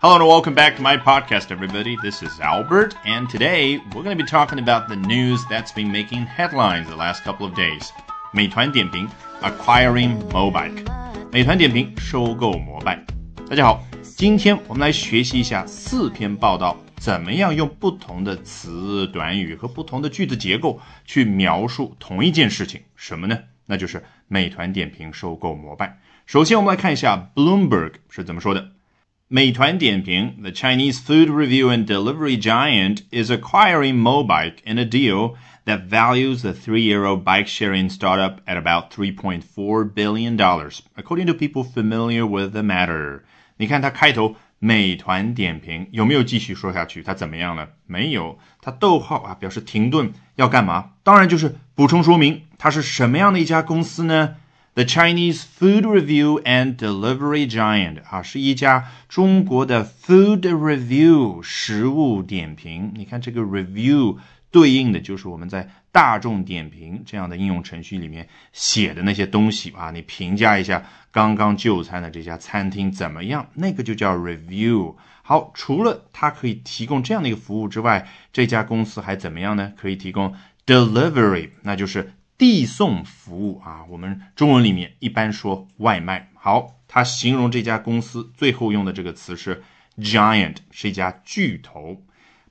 [0.00, 1.96] Hello and welcome back to my podcast, everybody.
[2.00, 5.90] This is Albert, and today we're going to be talking about the news that's been
[5.90, 7.90] making headlines the last couple of days.
[8.32, 9.08] 美团点评
[9.42, 10.86] acquiring Mobike，
[11.32, 13.04] 美团点评收购摩拜。
[13.50, 22.82] 大家好，今天我们来学习一下四篇报道，怎么样用不同的词、短语和不同的句子结构去描述同一件事情。
[22.94, 23.36] 什么呢？
[23.66, 25.98] 那就是美团点评收购摩拜。
[26.24, 28.68] 首先，我们来看一下 Bloomberg 是怎么说的。
[29.27, 35.35] 美团点评，the Chinese food review and delivery giant, is acquiring Mobike in a deal
[35.65, 42.27] that values the three-year-old bike-sharing startup at about 3.4 billion dollars, according to people familiar
[42.27, 43.21] with the matter.
[43.57, 47.01] 你看它开头，美团点评有没有继续说下去？
[47.01, 47.69] 它怎么样了？
[47.87, 50.91] 没有，它逗号啊，表示停顿，要干嘛？
[51.01, 54.35] 当然就是补充说明它是什么样的一家公司呢
[54.78, 62.92] ？The Chinese food review and delivery giant 啊，是一家中国的 food review 食物点评。
[62.94, 64.18] 你看这个 review
[64.52, 74.94] 对应的就是我们在大众点评这样的应用程序里面写的那些东西啊，你评价一下刚刚就餐的这家餐厅怎么样，那个就叫 review。
[75.22, 79.72] 好，除了它可以提供这样的一个服务之外，这家公司还怎么样呢？
[79.76, 82.12] 可以提供 delivery，那就是。
[82.38, 86.30] 递送服务啊，我们中文里面一般说外卖。
[86.34, 89.62] 好，它形容这家公司最后用的这个词是
[89.98, 92.04] giant，是一家巨头。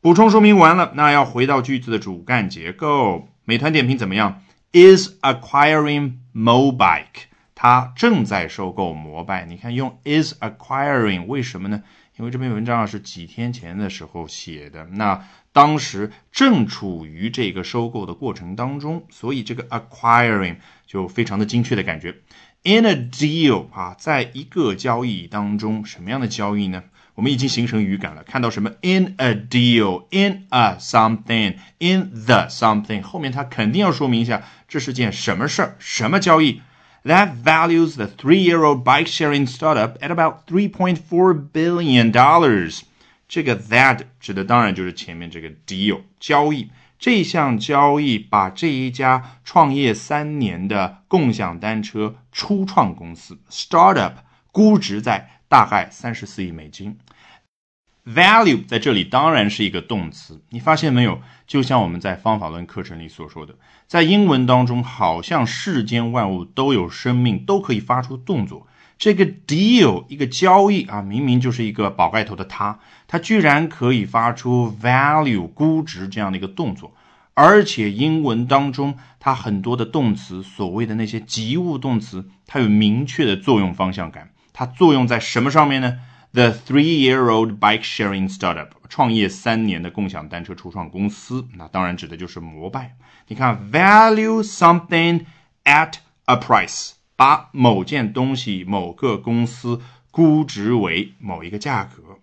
[0.00, 3.28] 补充说明完了，那要回到句子的主干结构。
[3.44, 9.44] 美团点评怎么样？is acquiring Mobike，它正在收购摩拜。
[9.44, 11.82] 你看用 is acquiring，为什么呢？
[12.16, 20.56] 因为这篇文章啊是几天前的时候写的，那当时正处于这个收购的过程当中，所以这个 acquiring
[20.86, 22.14] 就非常的精确的感觉。
[22.62, 26.84] In a deal 啊，在一个交易当中，什么样的交易呢？
[27.16, 36.62] 我们已经形成语感了，看到什么 in a deal，in a something，in the something，后面它肯定要说明一下这是件什么事儿，什么交易。
[37.03, 42.81] that values the three-year-old bike-sharing startup at about 3.4 billion dollars。
[43.27, 46.69] 这个 that 指的当然就是前面这个 deal 交易。
[46.97, 54.15] 这项交易把这一家创业三年的共享单车初创公司 startup
[54.51, 56.97] 估值在大概三十四亿美金。
[58.06, 61.22] Value 在这里当然是一个动词，你发现没有？
[61.46, 63.54] 就像我们在方法论课程里所说的，
[63.86, 68.66] 在英文当中，好像世间万物都有生命，都可以发出动作。
[68.98, 72.78] 这个 deal 一个交易啊，明明就是一个宝盖头的它，
[73.08, 76.94] 它居然可以发出 value 估值这样的一个动作，
[77.32, 85.98] 而且英文当中它很多的动词，所谓的那些及物动词，它有明确的作用方向感，它作用在什么上面呢
[86.34, 92.96] ？The three-year-old bike-sharing startup 创业三年的共享单车初创公司，那当然指的就是摩拜。
[93.28, 95.26] 你看，value something
[95.62, 99.80] at a price，把某件东西、某个公司
[100.10, 102.18] 估值为某一个价格。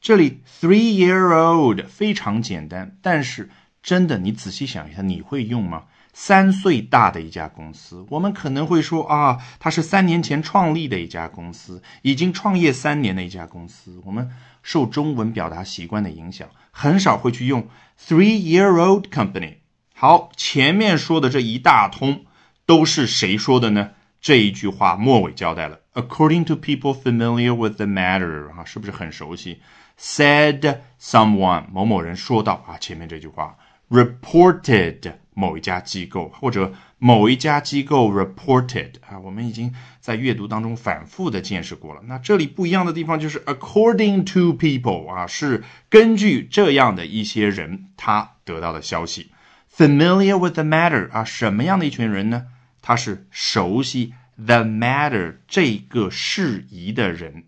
[0.00, 3.50] 这里 three-year-old 非常简单，但是
[3.82, 5.84] 真的，你仔细想一下，你会用吗？
[6.12, 14.00] 三岁大的一家公司，我们可能会说啊，它是三年前创立的一家公司，已经创业三年的一家公司。
[14.04, 14.28] 我们
[14.62, 17.68] 受中文表达习惯的影响，很少会去用
[17.98, 19.58] three-year-old company。
[19.94, 22.24] 好，前面说的这一大通
[22.66, 23.90] 都是谁说的呢？
[24.20, 29.62] 这一句话末尾交代了，according to people familiar with the matter，啊，是不是很熟悉
[29.98, 33.56] ？Said someone，某某人说到啊，前面这句话
[33.90, 35.14] ，reported。
[35.32, 42.02] 某一家机构或者某一家机构 reported 啊，我们已经在阅读当中反复的见识过了。
[42.04, 49.30] 那这里不一样的地方就是 according to people 啊，是根据这样的一些人他得到的消息。
[49.74, 52.48] Familiar with the matter 啊，什么样的一群人呢？
[52.82, 57.44] 他是熟悉 the matter 这个事宜的人。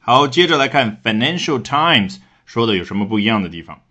[0.00, 3.82] 好，接着来看 Financial Times 说的有什么不一样的地方。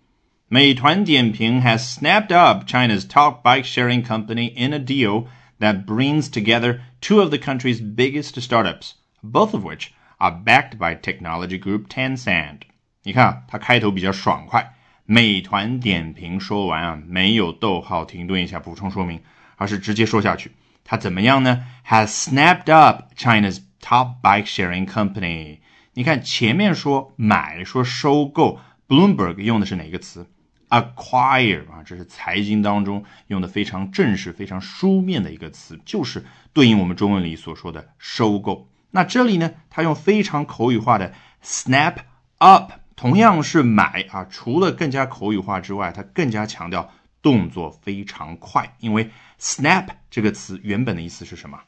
[0.49, 5.25] 美团点评 has snapped up China's top bike-sharing company in a deal
[5.59, 8.91] that brings together two of the country's biggest startups,
[9.23, 9.87] both of which
[10.17, 12.59] are backed by technology group Tencent.
[13.03, 14.75] 你看，它开头比较爽快。
[15.05, 19.21] 美团点评说完啊，没有逗号停顿一下补充说明，
[19.55, 20.51] 而是直接说下去。
[20.83, 21.65] 它怎么样呢？
[21.87, 25.57] Has snapped up China's top bike-sharing company。
[25.93, 30.27] 你看前面说买，说收购，Bloomberg 用的是哪个词
[30.70, 38.70] ？acquire 啊，这是财经当中用的非常正式、非常书面的一个词，就是对应我们中文里所说的收购。
[38.92, 41.12] 那这里呢，它用非常口语化的
[41.44, 41.96] snap
[42.38, 46.90] up 同样是买啊，除了更加口语化之外，它更加强调
[47.22, 48.76] 动作非常快。
[48.78, 51.60] 因为 snap 这个词原本的意思是什么？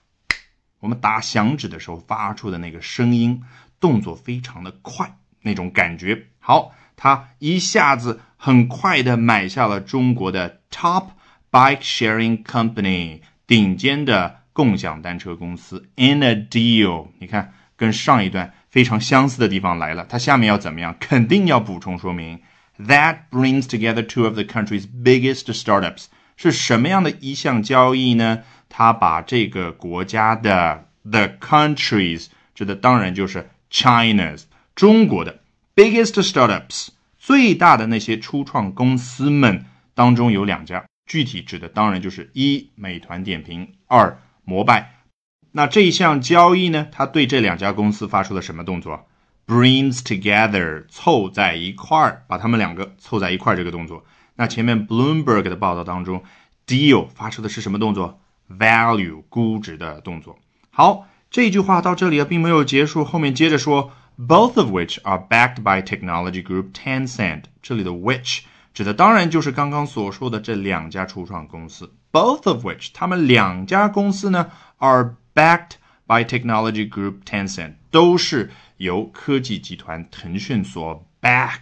[0.80, 3.42] 我们打响指的时候发出的那个声音，
[3.78, 6.26] 动作非常的快，那种感觉。
[6.40, 11.07] 好，它一下子很快的买下了中国的 top
[11.51, 17.07] bike sharing company 顶尖的共享单车公司 in a deal。
[17.19, 18.53] 你看，跟上一段。
[18.69, 20.95] 非常相似的地方来了，它下面要怎么样？
[20.99, 22.41] 肯定要补充说明。
[22.77, 26.05] That brings together two of the country's biggest startups
[26.35, 28.43] 是什么样的一项交易呢？
[28.69, 34.43] 它把这个国家的 the countries 指的当然就是 China's
[34.75, 35.39] 中国的
[35.73, 36.89] biggest startups
[37.22, 39.64] 最大的那些初创公司们
[39.94, 45.04] 当中有两家，具体指的当然就是一美团点评，二摩拜。
[45.52, 46.88] 那这一项交易呢？
[46.90, 49.06] 他对这两家公司发出了什么动作
[49.46, 54.04] ？Brings together，凑在一块儿，把他们两个凑在一块儿这个动作。
[54.34, 56.24] 那前面 Bloomberg 的报道当中
[56.66, 58.18] ，deal 发出的是什么动作
[58.50, 60.40] ？Value，估值的动作。
[60.70, 63.92] 好，这句话到这里啊，并没有结束，后面接着说
[64.26, 67.44] ，both of which are backed by technology group Tencent。
[67.62, 68.40] 这里的 which
[68.74, 71.92] 指的当然就是刚刚所说的这两家初创公司。
[72.10, 75.76] Both of which，他们两家公司呢，are Backed
[76.06, 81.60] by technology group Tencent，都是由科技集团腾讯所 back。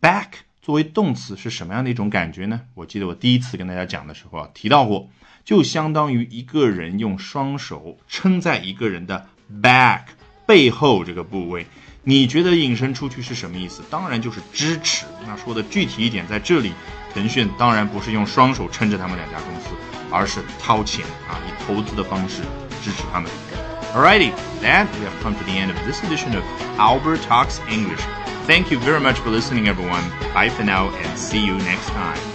[0.00, 0.28] back
[0.60, 2.60] 作为动词是什么样的一种感觉呢？
[2.74, 5.10] 我记得我第一次跟大家讲的时候啊，提到过，
[5.44, 9.26] 就相当于一个人用双手撑在一个人的
[9.60, 10.02] back
[10.45, 11.67] 背后这个部位。
[12.03, 13.83] 你觉得引申出去是什么意思？
[13.89, 15.05] 当然就是支持。
[15.25, 16.71] 那说的具体一点，在这里，
[17.13, 19.69] 腾讯当然不是用双手撑着他们两家公司，
[20.09, 22.41] 而是掏钱啊，以投资的方式。
[22.83, 23.29] 支持他们。
[23.93, 24.31] Alrighty,
[24.61, 26.43] then we have come to the end of this edition of
[26.77, 27.99] Albert Talks English.
[28.45, 30.03] Thank you very much for listening, everyone.
[30.33, 32.30] Bye for now and see you next time.